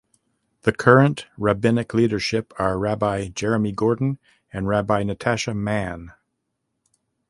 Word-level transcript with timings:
The 0.63 0.71
current 0.71 1.27
rabbinic 1.37 1.93
leadership 1.93 2.55
are 2.57 2.79
Rabbi 2.79 3.27
Jeremy 3.27 3.71
Gordon 3.71 4.17
and 4.51 4.67
Rabbi 4.67 5.03
Natasha 5.03 5.53
Mann. 5.53 6.11